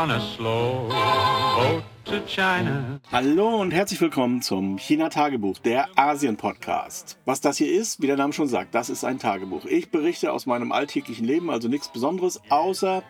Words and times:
on 0.00 0.10
a 0.12 0.20
slow 0.34 0.88
boat 0.88 1.82
to 2.06 2.20
China. 2.26 2.98
Hallo 3.12 3.60
und 3.60 3.70
herzlich 3.70 4.00
willkommen 4.00 4.40
zum 4.40 4.78
China-Tagebuch, 4.78 5.58
der 5.58 5.90
Asien-Podcast. 5.94 7.18
Was 7.26 7.42
das 7.42 7.58
hier 7.58 7.70
ist, 7.70 8.00
wie 8.00 8.06
der 8.06 8.16
Name 8.16 8.32
schon 8.32 8.48
sagt, 8.48 8.74
das 8.74 8.88
ist 8.88 9.04
ein 9.04 9.18
Tagebuch. 9.18 9.66
Ich 9.66 9.90
berichte 9.90 10.32
aus 10.32 10.46
meinem 10.46 10.72
alltäglichen 10.72 11.26
Leben, 11.26 11.50
also 11.50 11.68
nichts 11.68 11.92
Besonderes, 11.92 12.40
außer 12.48 13.02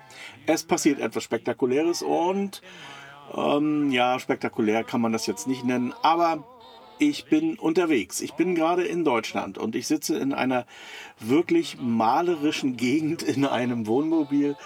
es 0.46 0.64
passiert 0.64 0.98
etwas 0.98 1.22
Spektakuläres 1.22 2.02
und 2.02 2.60
ähm, 3.36 3.92
ja, 3.92 4.18
spektakulär 4.18 4.82
kann 4.82 5.00
man 5.00 5.12
das 5.12 5.28
jetzt 5.28 5.46
nicht 5.46 5.64
nennen, 5.64 5.94
aber 6.02 6.42
ich 7.00 7.24
bin 7.24 7.58
unterwegs. 7.58 8.20
Ich 8.20 8.34
bin 8.34 8.54
gerade 8.54 8.82
in 8.84 9.04
Deutschland 9.04 9.56
und 9.58 9.74
ich 9.74 9.86
sitze 9.86 10.18
in 10.18 10.34
einer 10.34 10.66
wirklich 11.18 11.78
malerischen 11.80 12.76
Gegend 12.76 13.22
in 13.22 13.46
einem 13.46 13.86
Wohnmobil 13.86 14.56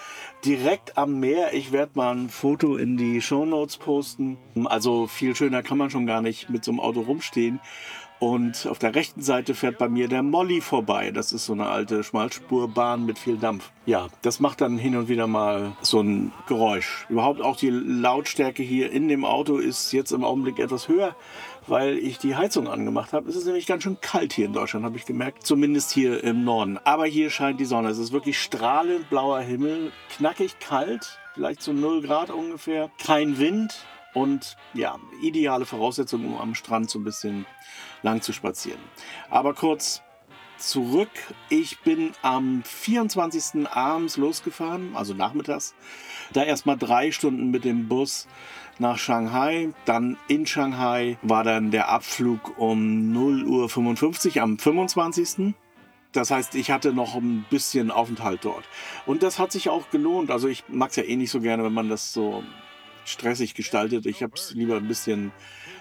direkt 0.45 0.99
am 0.99 1.21
Meer. 1.21 1.55
Ich 1.55 1.73
werde 1.73 1.93
mal 1.95 2.15
ein 2.15 2.29
Foto 2.29 2.77
in 2.77 2.97
die 2.97 3.21
Show 3.21 3.45
Notes 3.45 3.77
posten. 3.79 4.37
Also 4.65 5.07
viel 5.07 5.35
schöner 5.35 5.63
kann 5.63 5.79
man 5.79 5.91
schon 5.91 6.07
gar 6.07 6.21
nicht 6.21 6.51
mit 6.51 6.65
so 6.65 6.71
einem 6.71 6.81
Auto 6.81 7.01
rumstehen. 7.01 7.61
Und 8.21 8.67
auf 8.71 8.79
der 8.79 8.95
rechten 8.95 9.23
Seite 9.23 9.55
fährt 9.55 9.77
bei 9.77 9.89
mir 9.89 10.09
der 10.09 10.23
Molly 10.23 10.61
vorbei. 10.61 11.11
Das 11.11 11.33
ist 11.33 11.47
so 11.47 11.53
eine 11.53 11.67
alte 11.67 12.05
Schmalspurbahn 12.05 13.05
mit 13.05 13.19
viel 13.19 13.37
Dampf. 13.37 13.71
Ja, 13.87 14.07
das 14.23 14.41
macht 14.41 14.61
dann 14.61 14.79
hin 14.79 14.97
und 14.97 15.09
wieder 15.09 15.27
mal 15.27 15.73
so 15.83 16.01
ein 16.01 16.33
Geräusch. 16.47 17.07
Überhaupt 17.11 17.43
auch 17.43 17.57
die 17.57 17.71
Lautstärke 17.71 18.63
hier 18.63 18.91
in 18.93 19.09
dem 19.09 19.25
Auto 19.25 19.59
ist 19.59 19.93
jetzt 19.93 20.13
im 20.13 20.25
Augenblick 20.25 20.59
etwas 20.59 20.89
höher, 20.89 21.17
weil 21.67 21.99
ich 21.99 22.19
die 22.19 22.35
Heizung 22.35 22.67
angemacht 22.67 23.13
habe. 23.13 23.29
Es 23.29 23.37
ist 23.37 23.45
nämlich 23.45 23.67
ganz 23.67 23.83
schön 23.83 24.01
kalt 24.01 24.33
hier 24.33 24.47
in 24.47 24.55
Deutschland, 24.55 24.87
habe 24.87 24.97
ich 24.97 25.05
gemerkt. 25.05 25.45
Zumindest 25.45 25.91
hier 25.91 26.25
im 26.25 26.45
Norden. 26.45 26.79
Aber 26.85 27.05
hier 27.05 27.29
scheint 27.29 27.61
die 27.61 27.67
Sonne. 27.67 27.91
Es 27.91 27.99
ist 27.99 28.13
wirklich 28.13 28.41
strahlend 28.41 29.11
blauer 29.11 29.41
Himmel, 29.41 29.93
knackig 30.35 30.59
kalt, 30.59 31.19
vielleicht 31.35 31.63
so 31.63 31.73
0 31.73 32.03
Grad 32.03 32.31
ungefähr. 32.31 32.91
Kein 32.99 33.39
Wind, 33.39 33.75
und 34.15 34.57
ja, 34.75 34.97
ideale 35.23 35.67
Voraussetzungen, 35.67 36.27
um 36.27 36.41
am 36.41 36.55
Strand 36.55 36.89
so 36.89 37.01
ein 37.01 37.05
bisschen 37.05 37.47
lang 38.03 38.23
zu 38.23 38.33
spazieren. 38.33 38.81
Aber 39.29 39.55
kurz 39.55 40.03
zurück. 40.57 41.11
Ich 41.49 41.81
bin 41.81 42.13
am 42.23 42.63
24. 42.63 43.69
abends 43.69 44.17
losgefahren, 44.17 44.95
also 44.95 45.13
nachmittags. 45.13 45.75
Da 46.33 46.45
erstmal 46.45 46.79
drei 46.79 47.11
Stunden 47.11 47.51
mit 47.51 47.65
dem 47.65 47.89
Bus 47.89 48.29
nach 48.79 48.97
Shanghai. 48.97 49.73
Dann 49.85 50.17
in 50.29 50.47
Shanghai 50.47 51.19
war 51.23 51.43
dann 51.43 51.73
der 51.73 51.89
Abflug 51.89 52.57
um 52.57 53.13
0.55 53.13 54.37
Uhr 54.37 54.43
am 54.43 54.59
25. 54.59 55.55
Das 56.15 56.31
heißt, 56.31 56.55
ich 56.55 56.71
hatte 56.71 56.93
noch 56.93 57.17
ein 57.17 57.45
bisschen 57.51 57.91
Aufenthalt 57.91 58.45
dort. 58.45 58.65
Und 59.05 59.23
das 59.23 59.39
hat 59.41 59.51
sich 59.53 59.69
auch 59.69 59.91
gelohnt. 59.91 60.31
Also 60.31 60.49
ich 60.49 60.65
mag 60.69 60.91
es 60.91 60.97
ja 60.97 61.03
eh 61.03 61.17
nicht 61.17 61.31
so 61.31 61.41
gerne, 61.41 61.65
wenn 61.65 61.73
man 61.73 61.89
das 61.89 62.13
so 62.13 62.45
stressig 63.05 63.55
gestaltet. 63.55 64.07
Ich 64.07 64.23
habe 64.23 64.33
es 64.37 64.53
lieber 64.55 64.77
ein 64.77 64.87
bisschen 64.87 65.33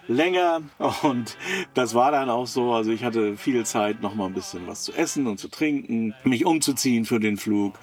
länger 0.08 0.62
und 1.02 1.38
das 1.74 1.94
war 1.94 2.12
dann 2.12 2.30
auch 2.30 2.48
so. 2.48 2.74
Also 2.74 2.92
ich 2.92 3.04
hatte 3.04 3.38
viel 3.38 3.66
Zeit, 3.66 4.02
noch 4.02 4.16
mal 4.16 4.26
ein 4.26 4.34
bisschen 4.34 4.68
was 4.68 4.84
zu 4.84 4.94
essen 4.94 5.28
und 5.28 5.40
zu 5.40 5.48
trinken, 5.48 6.14
mich 6.24 6.46
umzuziehen 6.46 7.06
für 7.06 7.20
den 7.20 7.38
Flug. 7.38 7.80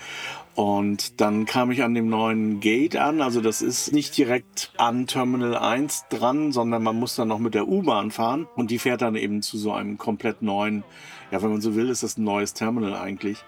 Und 0.54 1.20
dann 1.20 1.46
kam 1.46 1.70
ich 1.70 1.82
an 1.82 1.94
dem 1.94 2.08
neuen 2.08 2.60
Gate 2.60 2.96
an. 2.96 3.22
Also 3.22 3.40
das 3.40 3.62
ist 3.62 3.92
nicht 3.92 4.16
direkt 4.18 4.72
an 4.76 5.06
Terminal 5.06 5.56
1 5.56 6.06
dran, 6.10 6.52
sondern 6.52 6.82
man 6.82 6.96
muss 6.96 7.14
dann 7.14 7.28
noch 7.28 7.38
mit 7.38 7.54
der 7.54 7.68
U-Bahn 7.68 8.10
fahren. 8.10 8.46
Und 8.56 8.70
die 8.70 8.78
fährt 8.78 9.00
dann 9.00 9.16
eben 9.16 9.42
zu 9.42 9.56
so 9.56 9.72
einem 9.72 9.96
komplett 9.96 10.42
neuen, 10.42 10.82
ja, 11.30 11.40
wenn 11.40 11.50
man 11.50 11.60
so 11.60 11.76
will, 11.76 11.88
ist 11.88 12.02
das 12.02 12.18
ein 12.18 12.24
neues 12.24 12.52
Terminal 12.52 12.94
eigentlich. 12.94 13.44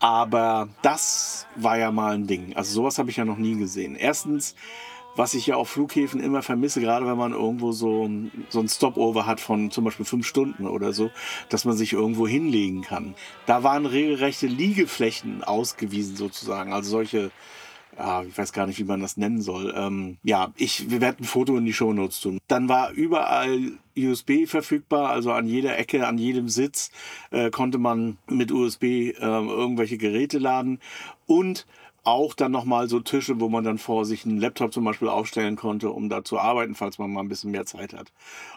Aber 0.00 0.68
das 0.82 1.46
war 1.56 1.78
ja 1.78 1.90
mal 1.90 2.14
ein 2.14 2.26
Ding. 2.26 2.54
Also 2.54 2.72
sowas 2.72 2.98
habe 2.98 3.10
ich 3.10 3.16
ja 3.16 3.24
noch 3.24 3.38
nie 3.38 3.56
gesehen. 3.56 3.96
Erstens 3.96 4.54
was 5.18 5.34
ich 5.34 5.48
ja 5.48 5.56
auf 5.56 5.70
Flughäfen 5.70 6.20
immer 6.20 6.42
vermisse, 6.42 6.80
gerade 6.80 7.04
wenn 7.04 7.16
man 7.16 7.32
irgendwo 7.32 7.72
so, 7.72 8.08
so 8.50 8.60
ein 8.60 8.68
Stopover 8.68 9.26
hat 9.26 9.40
von 9.40 9.72
zum 9.72 9.84
Beispiel 9.84 10.06
fünf 10.06 10.26
Stunden 10.26 10.68
oder 10.68 10.92
so, 10.92 11.10
dass 11.48 11.64
man 11.64 11.76
sich 11.76 11.92
irgendwo 11.92 12.28
hinlegen 12.28 12.82
kann. 12.82 13.16
Da 13.44 13.64
waren 13.64 13.84
regelrechte 13.84 14.46
Liegeflächen 14.46 15.42
ausgewiesen 15.42 16.14
sozusagen, 16.14 16.72
also 16.72 16.90
solche 16.90 17.32
ja, 17.98 18.22
ich 18.22 18.38
weiß 18.38 18.52
gar 18.52 18.66
nicht, 18.66 18.78
wie 18.78 18.84
man 18.84 19.00
das 19.00 19.16
nennen 19.16 19.42
soll. 19.42 19.74
Ähm, 19.76 20.18
ja, 20.22 20.52
ich 20.56 20.88
wir 20.90 21.00
werden 21.00 21.16
ein 21.20 21.24
Foto 21.24 21.56
in 21.56 21.64
die 21.64 21.72
Shownotes 21.72 22.20
tun. 22.20 22.38
Dann 22.46 22.68
war 22.68 22.92
überall 22.92 23.72
USB 23.96 24.46
verfügbar, 24.46 25.10
also 25.10 25.32
an 25.32 25.48
jeder 25.48 25.76
Ecke, 25.76 26.06
an 26.06 26.16
jedem 26.16 26.48
Sitz 26.48 26.92
äh, 27.30 27.50
konnte 27.50 27.78
man 27.78 28.16
mit 28.28 28.52
USB 28.52 28.84
äh, 28.84 29.14
irgendwelche 29.18 29.98
Geräte 29.98 30.38
laden 30.38 30.78
und 31.26 31.66
auch 32.08 32.34
dann 32.34 32.52
nochmal 32.52 32.88
so 32.88 33.00
Tische, 33.00 33.40
wo 33.40 33.48
man 33.48 33.64
dann 33.64 33.78
vor 33.78 34.04
sich 34.04 34.24
einen 34.24 34.38
Laptop 34.38 34.72
zum 34.72 34.84
Beispiel 34.84 35.08
aufstellen 35.08 35.56
konnte, 35.56 35.90
um 35.90 36.08
da 36.08 36.24
zu 36.24 36.38
arbeiten, 36.38 36.74
falls 36.74 36.98
man 36.98 37.12
mal 37.12 37.20
ein 37.20 37.28
bisschen 37.28 37.50
mehr 37.50 37.66
Zeit 37.66 37.94
hat 37.94 38.12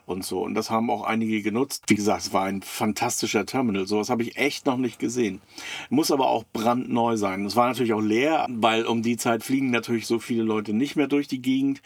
und 0.06 0.26
so. 0.26 0.42
Und 0.42 0.56
das 0.56 0.70
haben 0.70 0.90
auch 0.90 1.04
einige 1.04 1.42
genutzt. 1.42 1.84
Wie 1.88 1.96
gesagt, 1.96 2.22
es 2.22 2.34
war 2.34 2.46
ein 2.46 2.62
fantastischer 2.62 3.46
Terminal. 3.46 3.88
Sowas 3.88 4.10
habe 4.10 4.24
ich 4.24 4.38
echt 4.38 4.66
noch 4.66 4.78
nicht 4.78 5.00
gesehen. 5.00 5.42
Muss 5.90 6.12
aber 6.12 6.30
auch 6.30 6.44
brandneu 6.54 7.18
sein. 7.18 7.46
Es 7.46 7.56
war 7.56 7.68
natürlich 7.68 7.94
auch 7.94 8.02
leer, 8.02 8.48
weil 8.50 8.86
um 8.86 9.02
die 9.02 9.18
Zeit 9.18 9.44
fliegen 9.44 9.72
natürlich 9.72 10.08
so 10.08 10.20
viele 10.20 10.44
Leute 10.44 10.74
nicht 10.74 10.96
mehr 10.96 11.08
durch 11.08 11.28
die 11.28 11.42
Gegend. 11.42 11.82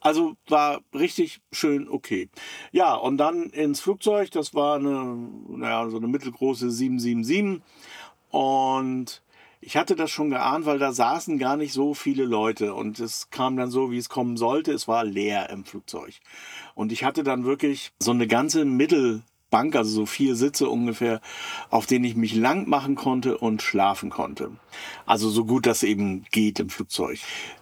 Also 0.00 0.34
war 0.48 0.80
richtig 0.94 1.40
schön 1.52 1.88
okay. 1.88 2.30
Ja, 2.72 2.94
und 2.94 3.18
dann 3.18 3.50
ins 3.50 3.80
Flugzeug. 3.80 4.30
Das 4.30 4.54
war 4.54 4.76
eine, 4.76 5.28
naja, 5.48 5.88
so 5.90 5.98
eine 5.98 6.08
mittelgroße 6.08 6.70
777. 6.70 7.62
Und 8.30 9.22
ich 9.60 9.76
hatte 9.76 9.94
das 9.94 10.10
schon 10.10 10.30
geahnt, 10.30 10.64
weil 10.64 10.78
da 10.78 10.92
saßen 10.92 11.38
gar 11.38 11.56
nicht 11.56 11.72
so 11.72 11.92
viele 11.92 12.24
Leute 12.24 12.74
und 12.74 12.98
es 12.98 13.28
kam 13.30 13.56
dann 13.56 13.70
so, 13.70 13.90
wie 13.90 13.98
es 13.98 14.08
kommen 14.08 14.36
sollte. 14.36 14.72
Es 14.72 14.88
war 14.88 15.04
leer 15.04 15.50
im 15.50 15.64
Flugzeug. 15.64 16.14
Und 16.74 16.92
ich 16.92 17.04
hatte 17.04 17.22
dann 17.22 17.44
wirklich 17.44 17.92
so 17.98 18.10
eine 18.10 18.26
ganze 18.26 18.64
Mittelbank, 19.50 19.76
also 19.76 19.90
so 19.90 20.06
vier 20.06 20.36
Sitze 20.36 20.68
ungefähr, 20.68 21.20
auf 21.70 21.86
denen 21.86 22.04
ich 22.04 22.16
mich 22.16 22.34
lang 22.34 22.68
machen 22.68 22.94
konnte 22.94 23.36
und 23.36 23.62
schlafen 23.62 24.10
konnte. 24.10 24.50
Also 25.06 25.28
so 25.28 25.44
gut 25.44 25.66
das 25.66 25.82
eben 25.82 26.24
geht 26.30 26.60
im 26.60 26.70
Flugzeug. 26.70 27.18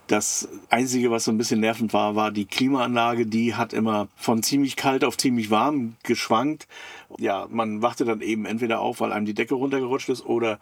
Das 0.06 0.48
Einzige, 0.70 1.10
was 1.10 1.24
so 1.24 1.30
ein 1.30 1.38
bisschen 1.38 1.60
nervend 1.60 1.92
war, 1.92 2.14
war 2.14 2.30
die 2.30 2.46
Klimaanlage. 2.46 3.26
Die 3.26 3.54
hat 3.54 3.72
immer 3.72 4.08
von 4.16 4.42
ziemlich 4.42 4.76
kalt 4.76 5.04
auf 5.04 5.16
ziemlich 5.16 5.50
warm 5.50 5.96
geschwankt. 6.02 6.66
Ja, 7.18 7.46
man 7.50 7.82
wachte 7.82 8.04
dann 8.04 8.20
eben 8.20 8.46
entweder 8.46 8.80
auf, 8.80 9.00
weil 9.00 9.12
einem 9.12 9.26
die 9.26 9.34
Decke 9.34 9.54
runtergerutscht 9.54 10.08
ist 10.08 10.24
oder 10.24 10.60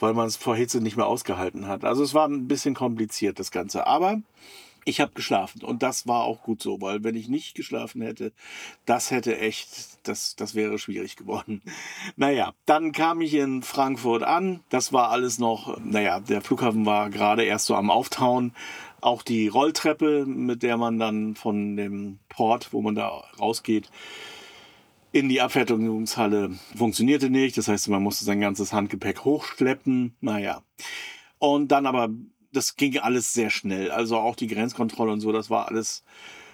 weil 0.00 0.14
man 0.14 0.26
es 0.26 0.36
vor 0.36 0.56
Hitze 0.56 0.80
nicht 0.80 0.96
mehr 0.96 1.06
ausgehalten 1.06 1.66
hat. 1.66 1.84
Also 1.84 2.02
es 2.02 2.14
war 2.14 2.26
ein 2.28 2.48
bisschen 2.48 2.74
kompliziert, 2.74 3.38
das 3.38 3.50
Ganze. 3.50 3.86
Aber 3.86 4.20
ich 4.88 5.00
habe 5.00 5.12
geschlafen 5.12 5.62
und 5.62 5.82
das 5.82 6.06
war 6.06 6.24
auch 6.24 6.42
gut 6.42 6.62
so, 6.62 6.80
weil 6.80 7.04
wenn 7.04 7.14
ich 7.14 7.28
nicht 7.28 7.54
geschlafen 7.54 8.00
hätte, 8.00 8.32
das 8.86 9.10
hätte 9.10 9.38
echt, 9.38 9.98
das, 10.08 10.34
das 10.34 10.54
wäre 10.54 10.78
schwierig 10.78 11.16
geworden. 11.16 11.62
Naja, 12.16 12.54
dann 12.64 12.92
kam 12.92 13.20
ich 13.20 13.34
in 13.34 13.62
Frankfurt 13.62 14.22
an. 14.22 14.60
Das 14.70 14.92
war 14.92 15.10
alles 15.10 15.38
noch, 15.38 15.78
naja, 15.78 16.20
der 16.20 16.40
Flughafen 16.40 16.86
war 16.86 17.10
gerade 17.10 17.44
erst 17.44 17.66
so 17.66 17.76
am 17.76 17.90
Auftauen. 17.90 18.52
Auch 19.00 19.22
die 19.22 19.46
Rolltreppe, 19.46 20.26
mit 20.26 20.62
der 20.62 20.76
man 20.78 20.98
dann 20.98 21.36
von 21.36 21.76
dem 21.76 22.18
Port, 22.28 22.72
wo 22.72 22.80
man 22.80 22.94
da 22.94 23.08
rausgeht, 23.38 23.90
in 25.12 25.28
die 25.28 25.40
Abfertigungshalle 25.40 26.58
funktionierte 26.74 27.30
nicht. 27.30 27.56
Das 27.56 27.68
heißt, 27.68 27.88
man 27.88 28.02
musste 28.02 28.24
sein 28.24 28.40
ganzes 28.40 28.72
Handgepäck 28.72 29.24
hochschleppen. 29.24 30.16
Naja. 30.20 30.62
Und 31.38 31.68
dann 31.68 31.86
aber, 31.86 32.08
das 32.52 32.76
ging 32.76 32.98
alles 32.98 33.32
sehr 33.32 33.50
schnell. 33.50 33.90
Also 33.90 34.16
auch 34.16 34.36
die 34.36 34.46
Grenzkontrolle 34.46 35.12
und 35.12 35.20
so, 35.20 35.32
das 35.32 35.50
war 35.50 35.68
alles 35.68 36.04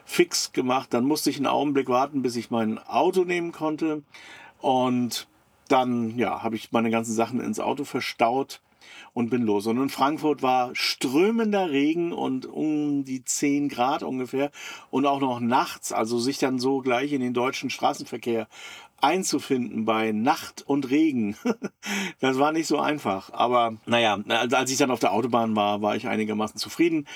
fix 0.05 0.53
gemacht. 0.53 0.93
Dann 0.93 1.05
musste 1.05 1.31
ich 1.31 1.37
einen 1.37 1.47
Augenblick 1.47 1.89
warten, 1.89 2.23
bis 2.23 2.37
ich 2.37 2.51
mein 2.51 2.79
Auto 2.79 3.25
nehmen 3.25 3.53
konnte. 3.53 4.03
Und 4.61 5.29
dann, 5.69 6.19
ja, 6.19 6.43
habe 6.43 6.57
ich 6.57 6.73
meine 6.73 6.91
ganzen 6.91 7.15
Sachen 7.15 7.41
ins 7.41 7.61
Auto 7.61 7.85
verstaut 7.85 8.61
und 9.13 9.31
bin 9.31 9.43
los. 9.43 9.67
Und 9.67 9.79
in 9.79 9.89
Frankfurt 9.89 10.43
war 10.43 10.71
strömender 10.75 11.71
Regen 11.71 12.13
und 12.13 12.47
um 12.47 13.05
die 13.05 13.25
10 13.25 13.69
Grad 13.69 14.03
ungefähr 14.03 14.51
und 14.91 15.07
auch 15.07 15.21
noch 15.21 15.41
nachts, 15.41 15.93
also 15.93 16.19
sich 16.19 16.39
dann 16.39 16.59
so 16.59 16.81
gleich 16.81 17.13
in 17.13 17.21
den 17.21 17.35
deutschen 17.35 17.71
Straßenverkehr 17.71 18.49
einzufinden 19.01 19.85
bei 19.85 20.13
Nacht 20.13 20.65
und 20.67 20.91
Regen. 20.91 21.37
das 22.21 22.39
war 22.39 22.53
nicht 22.53 22.67
so 22.67 22.79
einfach. 22.79 23.33
Aber 23.33 23.77
naja, 23.87 24.19
als 24.29 24.71
ich 24.71 24.79
dann 24.79 24.91
auf 24.91 25.01
der 25.01 25.13
Autobahn 25.13 25.55
war, 25.55 25.83
war 25.83 25.95
ich 25.95 26.09
einigermaßen 26.09 26.59
zufrieden 26.59 27.07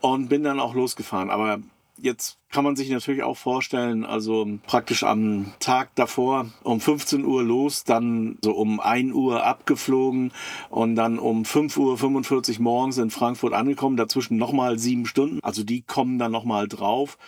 und 0.00 0.28
bin 0.28 0.42
dann 0.42 0.60
auch 0.60 0.74
losgefahren. 0.74 1.30
Aber 1.30 1.60
Jetzt 2.00 2.38
kann 2.50 2.62
man 2.64 2.76
sich 2.76 2.90
natürlich 2.90 3.24
auch 3.24 3.36
vorstellen, 3.36 4.04
also 4.04 4.46
praktisch 4.66 5.02
am 5.02 5.52
Tag 5.58 5.94
davor 5.96 6.46
um 6.62 6.80
15 6.80 7.24
Uhr 7.24 7.42
los, 7.42 7.82
dann 7.82 8.38
so 8.42 8.52
um 8.52 8.78
1 8.78 9.12
Uhr 9.14 9.44
abgeflogen 9.44 10.32
und 10.70 10.94
dann 10.94 11.18
um 11.18 11.42
5.45 11.42 12.58
Uhr 12.58 12.62
morgens 12.62 12.98
in 12.98 13.10
Frankfurt 13.10 13.52
angekommen, 13.52 13.96
dazwischen 13.96 14.36
nochmal 14.36 14.78
sieben 14.78 15.06
Stunden. 15.06 15.40
Also 15.42 15.64
die 15.64 15.82
kommen 15.82 16.18
dann 16.18 16.30
nochmal 16.30 16.68
drauf. 16.68 17.18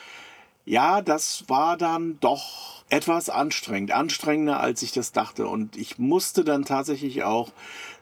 Ja, 0.71 1.03
das 1.03 1.47
war 1.49 1.77
dann 1.77 2.19
doch 2.21 2.85
etwas 2.91 3.29
anstrengend, 3.29 3.91
anstrengender 3.91 4.61
als 4.61 4.85
ich 4.85 4.93
das 4.93 5.11
dachte. 5.11 5.49
Und 5.49 5.77
ich 5.77 5.99
musste 5.99 6.45
dann 6.45 6.65
tatsächlich 6.65 7.25
auch 7.25 7.51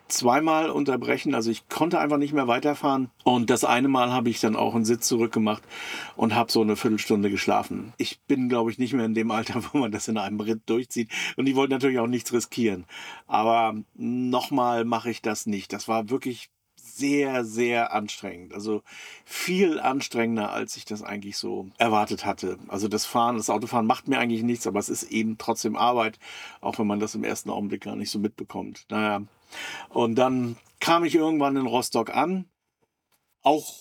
zweimal 0.09 0.69
unterbrechen. 0.69 1.35
Also 1.35 1.51
ich 1.51 1.71
konnte 1.71 1.99
einfach 1.99 2.19
nicht 2.19 2.35
mehr 2.35 2.47
weiterfahren. 2.47 3.09
Und 3.25 3.49
das 3.49 3.65
eine 3.65 3.89
Mal 3.89 4.13
habe 4.13 4.29
ich 4.29 4.41
dann 4.41 4.55
auch 4.55 4.75
einen 4.75 4.85
Sitz 4.85 5.09
zurückgemacht 5.09 5.63
und 6.15 6.35
habe 6.35 6.53
so 6.53 6.61
eine 6.61 6.77
Viertelstunde 6.77 7.31
geschlafen. 7.31 7.95
Ich 7.97 8.21
bin, 8.29 8.51
glaube 8.51 8.71
ich, 8.71 8.77
nicht 8.77 8.93
mehr 8.93 9.07
in 9.07 9.15
dem 9.15 9.31
Alter, 9.31 9.63
wo 9.73 9.79
man 9.79 9.91
das 9.91 10.07
in 10.09 10.19
einem 10.19 10.39
Ritt 10.39 10.61
durchzieht. 10.67 11.11
Und 11.39 11.47
ich 11.47 11.57
wollte 11.57 11.73
natürlich 11.73 12.01
auch 12.01 12.07
nichts 12.07 12.35
riskieren. 12.35 12.85
Aber 13.27 13.77
nochmal 13.95 14.85
mache 14.85 15.09
ich 15.09 15.23
das 15.23 15.47
nicht. 15.47 15.73
Das 15.73 15.89
war 15.89 16.11
wirklich 16.11 16.51
sehr, 16.95 17.45
sehr 17.45 17.93
anstrengend. 17.93 18.55
Also 18.55 18.83
viel 19.25 19.81
anstrengender, 19.81 20.53
als 20.53 20.77
ich 20.77 20.85
das 20.85 21.03
eigentlich 21.03 21.37
so 21.37 21.69
erwartet 21.79 22.25
hatte. 22.25 22.59
Also 22.69 22.89
das 22.89 23.07
Fahren, 23.07 23.37
das 23.37 23.51
Autofahren 23.51 23.87
macht 23.87 24.09
mir 24.09 24.19
eigentlich 24.19 24.43
nichts, 24.43 24.67
aber 24.67 24.79
es 24.79 24.89
ist 24.89 25.05
eben 25.05 25.39
trotzdem 25.39 25.77
Arbeit, 25.77 26.19
auch 26.61 26.79
wenn 26.79 26.87
man 26.87 27.01
das 27.01 27.15
im 27.15 27.25
ersten 27.25 27.51
Augenblick 27.51 27.83
gar 27.83 27.97
nicht 27.97 28.11
so 28.11 28.19
mitbekommt. 28.19 28.87
Naja. 28.91 29.23
Und 29.89 30.17
dann 30.17 30.57
kam 30.81 31.05
ich 31.05 31.15
irgendwann 31.15 31.57
in 31.57 31.67
Rostock 31.67 32.15
an, 32.15 32.45
auch 33.43 33.75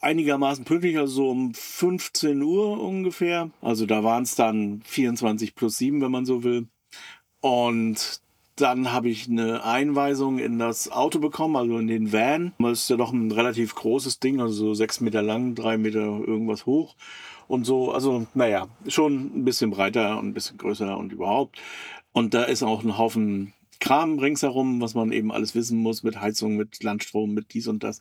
einigermaßen 0.00 0.64
pünktlich, 0.64 0.98
also 0.98 1.14
so 1.14 1.30
um 1.30 1.54
15 1.54 2.42
Uhr 2.42 2.80
ungefähr. 2.80 3.50
Also 3.60 3.86
da 3.86 4.02
waren 4.02 4.24
es 4.24 4.34
dann 4.34 4.82
24 4.84 5.54
plus 5.54 5.78
7, 5.78 6.00
wenn 6.00 6.10
man 6.10 6.26
so 6.26 6.42
will. 6.42 6.66
Und 7.40 8.20
dann 8.56 8.92
habe 8.92 9.08
ich 9.08 9.28
eine 9.28 9.64
Einweisung 9.64 10.38
in 10.38 10.58
das 10.58 10.90
Auto 10.90 11.18
bekommen, 11.18 11.56
also 11.56 11.78
in 11.78 11.86
den 11.86 12.12
Van. 12.12 12.52
Das 12.58 12.82
ist 12.82 12.90
ja 12.90 12.96
doch 12.96 13.12
ein 13.12 13.30
relativ 13.30 13.74
großes 13.74 14.20
Ding, 14.20 14.40
also 14.40 14.52
so 14.52 14.74
sechs 14.74 15.00
Meter 15.00 15.22
lang, 15.22 15.54
drei 15.54 15.78
Meter 15.78 16.00
irgendwas 16.00 16.66
hoch 16.66 16.94
und 17.48 17.64
so. 17.64 17.92
Also, 17.92 18.26
naja, 18.34 18.68
schon 18.88 19.38
ein 19.38 19.44
bisschen 19.44 19.70
breiter 19.70 20.18
und 20.18 20.28
ein 20.28 20.34
bisschen 20.34 20.58
größer 20.58 20.96
und 20.96 21.12
überhaupt. 21.12 21.60
Und 22.12 22.34
da 22.34 22.44
ist 22.44 22.62
auch 22.62 22.82
ein 22.82 22.98
Haufen 22.98 23.54
Kram 23.80 24.20
ringsherum, 24.20 24.80
was 24.80 24.94
man 24.94 25.10
eben 25.10 25.32
alles 25.32 25.56
wissen 25.56 25.78
muss 25.78 26.04
mit 26.04 26.20
Heizung, 26.20 26.56
mit 26.56 26.84
Landstrom, 26.84 27.34
mit 27.34 27.52
dies 27.52 27.66
und 27.66 27.82
das 27.82 28.00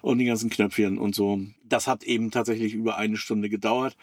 und 0.00 0.18
die 0.18 0.26
ganzen 0.26 0.48
Knöpfchen 0.48 0.96
und 0.96 1.14
so. 1.14 1.40
Das 1.64 1.88
hat 1.88 2.04
eben 2.04 2.30
tatsächlich 2.30 2.74
über 2.74 2.98
eine 2.98 3.16
Stunde 3.16 3.48
gedauert. 3.48 3.96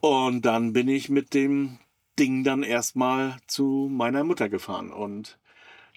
Und 0.00 0.44
dann 0.44 0.72
bin 0.72 0.88
ich 0.88 1.08
mit 1.08 1.32
dem 1.32 1.78
Ding 2.18 2.44
dann 2.44 2.62
erstmal 2.62 3.36
zu 3.46 3.88
meiner 3.90 4.24
Mutter 4.24 4.48
gefahren 4.48 4.90
und 4.90 5.38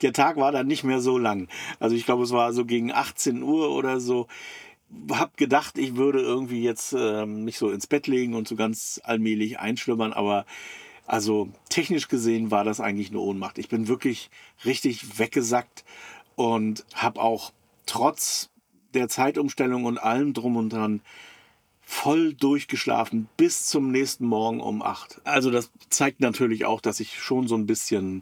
der 0.01 0.13
Tag 0.13 0.37
war 0.37 0.51
dann 0.51 0.67
nicht 0.67 0.83
mehr 0.83 1.01
so 1.01 1.17
lang. 1.17 1.47
Also 1.79 1.95
ich 1.95 2.05
glaube, 2.05 2.23
es 2.23 2.31
war 2.31 2.53
so 2.53 2.65
gegen 2.65 2.91
18 2.91 3.41
Uhr 3.43 3.71
oder 3.71 3.99
so. 3.99 4.27
Hab 5.11 5.37
gedacht, 5.37 5.77
ich 5.77 5.95
würde 5.95 6.19
irgendwie 6.19 6.63
jetzt 6.63 6.95
ähm, 6.97 7.43
mich 7.43 7.57
so 7.57 7.69
ins 7.69 7.87
Bett 7.87 8.07
legen 8.07 8.33
und 8.33 8.47
so 8.47 8.55
ganz 8.55 8.99
allmählich 9.03 9.59
einschlummern, 9.59 10.13
aber 10.13 10.45
also 11.05 11.49
technisch 11.69 12.07
gesehen 12.07 12.51
war 12.51 12.63
das 12.63 12.79
eigentlich 12.79 13.09
eine 13.09 13.19
Ohnmacht. 13.19 13.57
Ich 13.57 13.69
bin 13.69 13.87
wirklich 13.87 14.29
richtig 14.65 15.19
weggesackt 15.19 15.83
und 16.35 16.85
habe 16.93 17.21
auch 17.21 17.51
trotz 17.85 18.49
der 18.93 19.09
Zeitumstellung 19.09 19.85
und 19.85 19.97
allem 19.97 20.33
drum 20.33 20.55
und 20.55 20.69
dran 20.69 21.01
voll 21.89 22.35
durchgeschlafen 22.35 23.27
bis 23.35 23.65
zum 23.65 23.91
nächsten 23.91 24.27
Morgen 24.27 24.61
um 24.61 24.83
acht. 24.83 25.19
Also 25.23 25.49
das 25.49 25.71
zeigt 25.89 26.19
natürlich 26.19 26.65
auch, 26.65 26.81
dass 26.81 26.99
ich 26.99 27.19
schon 27.19 27.47
so 27.47 27.55
ein 27.55 27.65
bisschen 27.65 28.21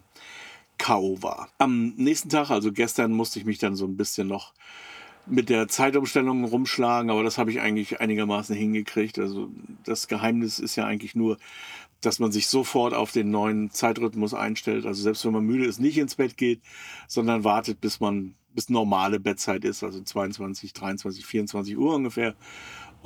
K.O. 0.78 1.22
war. 1.22 1.50
Am 1.58 1.90
nächsten 1.96 2.30
Tag, 2.30 2.48
also 2.50 2.72
gestern, 2.72 3.12
musste 3.12 3.38
ich 3.38 3.44
mich 3.44 3.58
dann 3.58 3.76
so 3.76 3.84
ein 3.84 3.98
bisschen 3.98 4.26
noch 4.26 4.54
mit 5.26 5.50
der 5.50 5.68
Zeitumstellung 5.68 6.44
rumschlagen, 6.44 7.10
aber 7.10 7.22
das 7.22 7.36
habe 7.36 7.50
ich 7.50 7.60
eigentlich 7.60 8.00
einigermaßen 8.00 8.56
hingekriegt. 8.56 9.18
Also 9.18 9.50
das 9.84 10.08
Geheimnis 10.08 10.58
ist 10.60 10.76
ja 10.76 10.86
eigentlich 10.86 11.14
nur, 11.14 11.36
dass 12.00 12.20
man 12.20 12.32
sich 12.32 12.48
sofort 12.48 12.94
auf 12.94 13.12
den 13.12 13.30
neuen 13.30 13.70
Zeitrhythmus 13.70 14.32
einstellt. 14.32 14.86
Also 14.86 15.02
selbst 15.02 15.26
wenn 15.26 15.32
man 15.32 15.44
müde 15.44 15.66
ist, 15.66 15.78
nicht 15.78 15.98
ins 15.98 16.14
Bett 16.14 16.38
geht, 16.38 16.62
sondern 17.06 17.44
wartet, 17.44 17.82
bis 17.82 18.00
man 18.00 18.34
bis 18.54 18.70
normale 18.70 19.20
Bettzeit 19.20 19.64
ist, 19.64 19.84
also 19.84 20.00
22, 20.00 20.72
23, 20.72 21.26
24 21.26 21.76
Uhr 21.76 21.94
ungefähr 21.94 22.34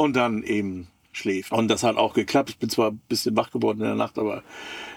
und 0.02 0.16
dann 0.16 0.42
eben 0.42 0.88
schläft. 1.12 1.52
Und 1.52 1.68
das 1.68 1.82
hat 1.82 1.96
auch 1.96 2.14
geklappt. 2.14 2.50
Ich 2.50 2.58
bin 2.58 2.70
zwar 2.70 2.90
ein 2.90 3.00
bisschen 3.08 3.36
wach 3.36 3.50
geworden 3.50 3.80
in 3.80 3.86
der 3.86 3.94
Nacht, 3.94 4.18
aber 4.18 4.42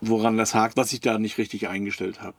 woran 0.00 0.36
das 0.36 0.54
hakt, 0.54 0.76
was 0.76 0.92
ich 0.92 1.00
da 1.00 1.18
nicht 1.18 1.38
richtig 1.38 1.68
eingestellt 1.68 2.22
habe. 2.22 2.36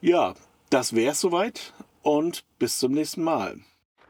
Ja, 0.00 0.34
das 0.70 0.94
wär's 0.94 1.20
soweit 1.20 1.72
und 2.02 2.44
bis 2.58 2.78
zum 2.78 2.92
nächsten 2.92 3.22
Mal. 3.24 3.58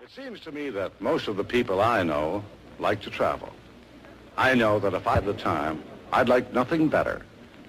It 0.02 0.10
seems 0.14 0.40
to 0.42 0.52
me 0.52 0.70
that 0.72 1.00
most 1.00 1.28
of 1.28 1.36
the 1.36 1.44
people 1.44 1.80
I 1.80 2.02
know 2.02 2.42
like 2.78 3.00
to 3.02 3.10
travel. 3.10 3.48
I 4.36 4.54
know 4.54 4.78
that 4.80 4.92
if 4.94 5.06
I 5.06 5.14
had 5.14 5.24
the 5.24 5.32
time, 5.32 5.78
I'd 6.12 6.28
like 6.28 6.52
nothing 6.52 6.88
better 6.88 7.22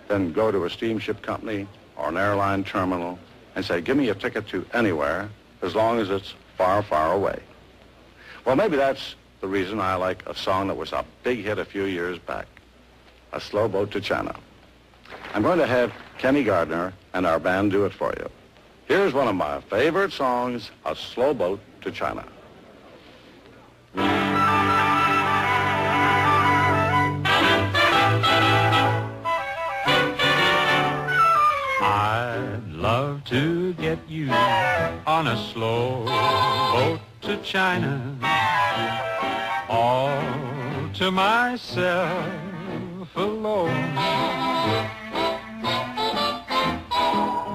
than 0.08 0.34
go 0.34 0.51
to 0.51 0.65
a 0.65 0.70
steamship 0.70 1.22
company 1.22 1.68
or 1.96 2.10
an 2.10 2.18
airline 2.18 2.63
terminal 2.63 3.18
and 3.56 3.63
say, 3.63 3.82
give 3.82 3.98
me 3.98 4.10
a 4.10 4.15
ticket 4.15 4.48
to 4.50 4.65
anywhere 4.74 5.30
as 5.62 5.75
long 5.75 6.00
as 6.00 6.10
it's 6.10 6.34
far, 6.58 6.84
far 6.84 7.13
away. 7.13 7.39
Well, 8.46 8.56
maybe 8.58 8.76
that's 8.76 9.16
the 9.40 9.48
reason 9.48 9.80
I 9.80 9.96
like 9.96 10.28
a 10.28 10.36
song 10.36 10.68
that 10.68 10.76
was 10.76 10.92
a 10.92 11.06
big 11.24 11.44
hit 11.44 11.60
a 11.60 11.66
few 11.66 11.86
years 11.86 12.20
back, 12.20 12.46
A 13.32 13.40
Slow 13.40 13.70
Boat 13.70 13.92
to 13.92 14.02
China. 14.02 14.36
I'm 15.34 15.44
going 15.44 15.60
to 15.60 15.68
have 15.68 15.94
Kenny 16.18 16.44
Gardner 16.44 16.94
and 17.14 17.26
our 17.26 17.40
band 17.40 17.72
do 17.72 17.86
it 17.86 17.94
for 17.94 18.14
you. 18.18 18.30
Here's 18.86 19.14
one 19.14 19.30
of 19.30 19.36
my 19.36 19.62
favorite 19.62 20.12
songs, 20.12 20.72
A 20.86 20.94
Slow 20.96 21.34
Boat 21.34 21.62
to 21.82 21.92
China. 21.92 22.26
I'd 31.86 32.62
love 32.72 33.24
to 33.26 33.74
get 33.76 34.00
you 34.10 34.30
on 34.32 35.28
a 35.28 35.52
slow 35.54 36.04
boat 36.06 37.00
to 37.24 37.38
China, 37.38 38.18
all 39.70 40.22
to 40.94 41.10
myself 41.10 42.27
alone. 43.15 43.96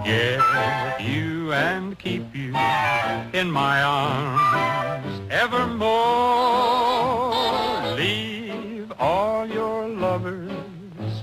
Get 0.07 0.41
you 1.03 1.53
and 1.53 1.99
keep 1.99 2.35
you 2.35 2.57
in 3.35 3.51
my 3.51 3.83
arms 3.83 5.21
evermore. 5.31 5.85
Leave 7.95 8.91
all 8.99 9.47
your 9.47 9.87
lovers 9.87 11.23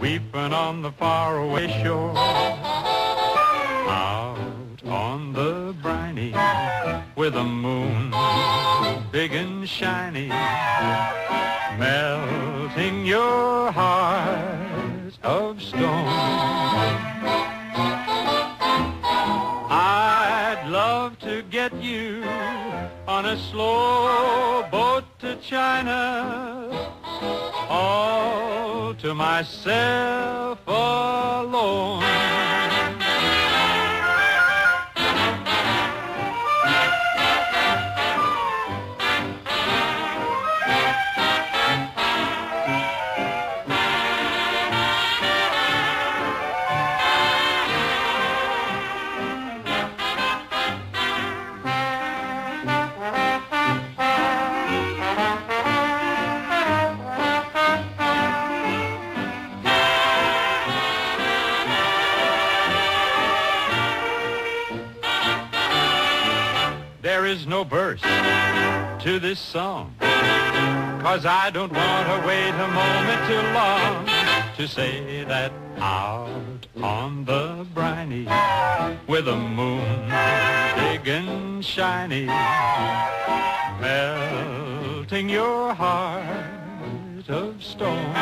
weeping 0.00 0.52
on 0.52 0.82
the 0.82 0.90
faraway 0.90 1.68
shore. 1.84 2.18
Out 3.88 4.82
on 4.86 5.32
the 5.34 5.72
with 7.20 7.36
a 7.36 7.44
moon, 7.44 8.10
big 9.12 9.34
and 9.34 9.68
shiny, 9.68 10.28
melting 11.78 13.04
your 13.04 13.70
heart 13.70 15.12
of 15.22 15.60
stone. 15.60 16.08
I'd 19.68 20.64
love 20.70 21.18
to 21.18 21.42
get 21.50 21.74
you 21.74 22.24
on 23.06 23.26
a 23.26 23.36
slow 23.36 24.66
boat 24.70 25.04
to 25.18 25.36
China, 25.42 26.70
all 27.68 28.94
to 28.94 29.14
myself 29.14 30.58
alone. 30.66 32.49
There 67.02 67.24
is 67.24 67.46
no 67.46 67.64
verse 67.64 68.02
to 68.02 69.18
this 69.20 69.38
song. 69.38 69.94
Cause 70.00 71.24
I 71.24 71.48
don't 71.48 71.72
want 71.72 72.08
to 72.08 72.26
wait 72.26 72.50
a 72.50 72.68
moment 72.68 73.26
too 73.26 73.40
long 73.54 74.06
to 74.56 74.68
say 74.68 75.24
that 75.24 75.50
out 75.78 76.66
on 76.82 77.24
the 77.24 77.66
briny 77.72 78.28
with 79.06 79.28
a 79.28 79.36
moon 79.36 80.10
big 80.76 81.08
and 81.08 81.64
shiny 81.64 82.26
melting 83.80 85.30
your 85.30 85.72
heart 85.72 87.30
of 87.30 87.64
stone. 87.64 88.12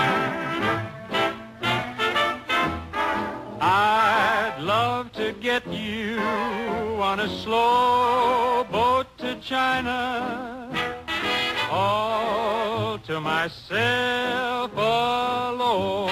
I'd 3.60 4.56
love 4.60 5.10
to 5.14 5.32
get 5.32 5.66
you 5.66 6.20
on 6.20 7.18
a 7.18 7.28
slow 7.42 8.57
China, 9.40 10.70
all 11.70 12.98
to 12.98 13.20
myself 13.20 14.72
alone. 14.72 16.10